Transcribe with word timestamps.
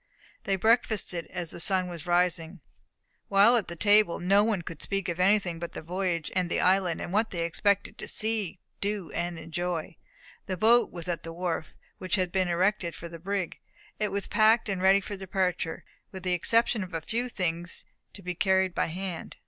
They 0.45 0.55
breakfasted 0.55 1.27
as 1.27 1.51
the 1.51 1.59
sun 1.59 1.87
was 1.87 2.07
rising. 2.07 2.59
While 3.27 3.55
at 3.55 3.67
table 3.79 4.17
no 4.19 4.43
one 4.43 4.63
could 4.63 4.81
speak 4.81 5.07
of 5.07 5.19
anything 5.19 5.59
but 5.59 5.73
the 5.73 5.83
voyage 5.83 6.31
and 6.35 6.49
the 6.49 6.59
island, 6.59 6.99
and 7.01 7.13
what 7.13 7.29
they 7.29 7.43
expected 7.43 7.99
to 7.99 8.07
see, 8.07 8.57
do, 8.79 9.11
and 9.11 9.37
enjoy. 9.37 9.97
The 10.47 10.57
boat 10.57 10.89
was 10.91 11.07
at 11.07 11.21
the 11.21 11.31
wharf, 11.31 11.75
which 11.99 12.15
had 12.15 12.31
been 12.31 12.47
erected 12.47 12.95
for 12.95 13.09
the 13.09 13.19
brig. 13.19 13.59
It 13.99 14.07
was 14.11 14.25
packed, 14.25 14.69
and 14.69 14.81
ready 14.81 15.01
for 15.01 15.15
departure, 15.15 15.85
with 16.11 16.23
the 16.23 16.33
exception 16.33 16.83
of 16.83 16.95
a 16.95 17.01
few 17.01 17.29
things 17.29 17.85
to 18.13 18.23
be 18.23 18.33
carried 18.33 18.73
by 18.73 18.87
hand. 18.87 19.37